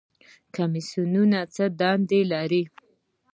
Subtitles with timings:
[0.55, 2.63] کمیسیونونه څه دنده لري؟